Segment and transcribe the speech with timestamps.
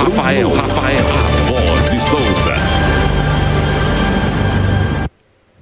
[0.00, 2.54] Rafael, Rafael, a voz de Souza.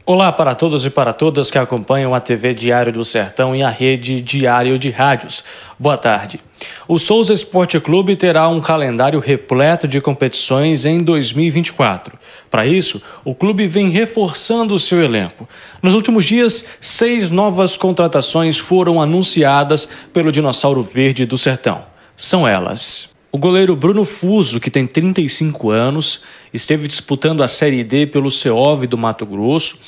[0.06, 3.68] Olá para todos e para todas que acompanham a TV Diário do Sertão e a
[3.68, 5.42] rede Diário de Rádios.
[5.76, 6.38] Boa tarde.
[6.86, 12.16] O Souza Esporte Clube terá um calendário repleto de competições em 2024.
[12.48, 15.48] Para isso, o clube vem reforçando o seu elenco.
[15.82, 21.82] Nos últimos dias, seis novas contratações foram anunciadas pelo Dinossauro Verde do Sertão.
[22.16, 23.07] São elas.
[23.30, 28.86] O goleiro Bruno Fuso, que tem 35 anos, esteve disputando a Série D pelo CEOV
[28.86, 29.78] do Mato Grosso,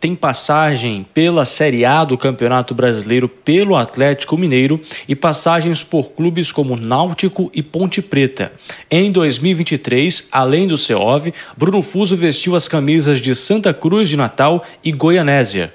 [0.00, 6.50] tem passagem pela Série A do Campeonato Brasileiro pelo Atlético Mineiro e passagens por clubes
[6.50, 8.52] como Náutico e Ponte Preta.
[8.90, 14.64] Em 2023, além do CEOV, Bruno Fuso vestiu as camisas de Santa Cruz de Natal
[14.82, 15.72] e Goianésia.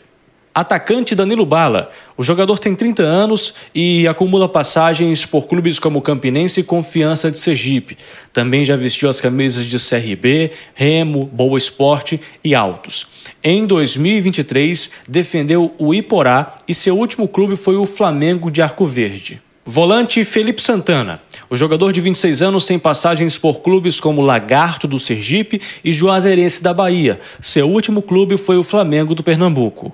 [0.53, 1.91] Atacante Danilo Bala.
[2.16, 7.39] O jogador tem 30 anos e acumula passagens por clubes como Campinense e Confiança de
[7.39, 7.98] Sergipe.
[8.31, 13.08] Também já vestiu as camisas de CRB, Remo, Boa Esporte e Altos.
[13.44, 19.42] Em 2023, defendeu o Iporá e seu último clube foi o Flamengo de Arco Verde.
[19.66, 21.22] Volante Felipe Santana.
[21.49, 26.61] O jogador de 26 anos tem passagens por clubes como Lagarto do Sergipe e Juazeirense
[26.61, 27.20] da Bahia.
[27.42, 29.94] Seu último clube foi o Flamengo do Pernambuco.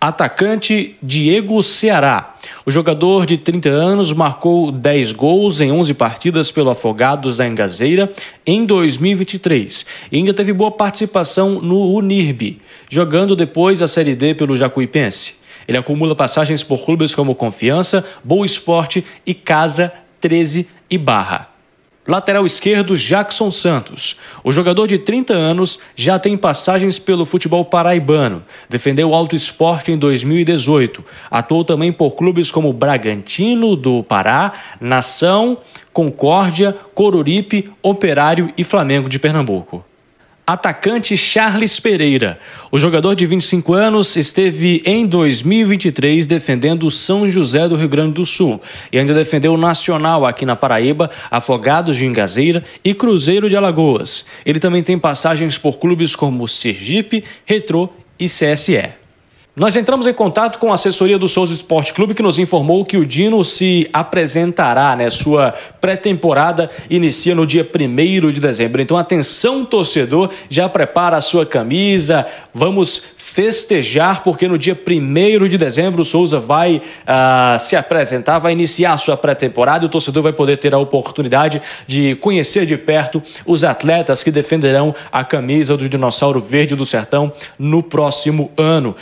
[0.00, 2.36] Atacante Diego Ceará.
[2.64, 8.12] O jogador de 30 anos marcou 10 gols em 11 partidas pelo Afogados da Engazeira
[8.46, 14.56] em 2023 e ainda teve boa participação no Unirb, jogando depois a Série D pelo
[14.56, 15.34] Jacuipense.
[15.66, 21.57] Ele acumula passagens por clubes como Confiança, Boa Esporte e Casa 13 e Barra.
[22.08, 24.16] Lateral esquerdo, Jackson Santos.
[24.42, 28.42] O jogador de 30 anos já tem passagens pelo futebol paraibano.
[28.66, 31.04] Defendeu o Alto Esporte em 2018.
[31.30, 35.58] Atuou também por clubes como Bragantino do Pará, Nação,
[35.92, 39.84] Concórdia, Coruripe, Operário e Flamengo de Pernambuco
[40.48, 42.38] atacante Charles Pereira.
[42.72, 48.14] O jogador de 25 anos esteve em 2023 defendendo o São José do Rio Grande
[48.14, 48.58] do Sul
[48.90, 54.24] e ainda defendeu o Nacional aqui na Paraíba, Afogados de Engazeira e Cruzeiro de Alagoas.
[54.46, 59.07] Ele também tem passagens por clubes como Sergipe, Retrô e CSE.
[59.58, 62.96] Nós entramos em contato com a assessoria do Souza Esporte Clube que nos informou que
[62.96, 65.10] o Dino se apresentará, né?
[65.10, 68.80] Sua pré-temporada inicia no dia 1 de dezembro.
[68.80, 72.24] Então, atenção, torcedor, já prepara a sua camisa.
[72.54, 78.52] Vamos festejar, porque no dia 1 de dezembro o Souza vai uh, se apresentar, vai
[78.52, 82.76] iniciar a sua pré-temporada e o torcedor vai poder ter a oportunidade de conhecer de
[82.76, 88.96] perto os atletas que defenderão a camisa do Dinossauro Verde do Sertão no próximo ano.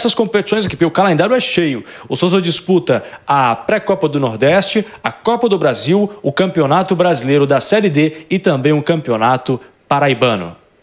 [0.00, 4.86] Nessas competições aqui, porque o calendário é cheio, o Souza disputa a pré-Copa do Nordeste,
[5.04, 10.56] a Copa do Brasil, o Campeonato Brasileiro da Série D e também o Campeonato Paraibano.